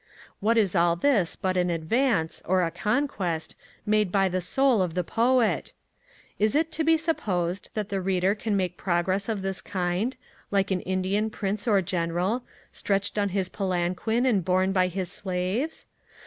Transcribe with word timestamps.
What 0.39 0.57
is 0.57 0.73
all 0.75 0.95
this 0.95 1.35
but 1.35 1.55
an 1.55 1.69
advance, 1.69 2.41
or 2.45 2.63
a 2.63 2.71
conquest, 2.71 3.53
made 3.85 4.11
by 4.11 4.29
the 4.29 4.41
soul 4.41 4.81
of 4.81 4.95
the 4.95 5.03
poet? 5.03 5.73
Is 6.39 6.55
it 6.55 6.71
to 6.71 6.83
be 6.83 6.97
supposed 6.97 7.69
that 7.75 7.89
the 7.89 8.01
reader 8.01 8.33
can 8.33 8.57
make 8.57 8.77
progress 8.77 9.29
of 9.29 9.43
this 9.43 9.61
kind, 9.61 10.17
like 10.49 10.71
an 10.71 10.81
Indian 10.81 11.29
prince 11.29 11.67
or 11.67 11.83
general 11.83 12.41
stretched 12.71 13.19
on 13.19 13.29
his 13.29 13.47
palanquin, 13.47 14.25
and 14.25 14.43
borne 14.43 14.71
by 14.71 14.87
his 14.87 15.11
slaves? 15.11 15.85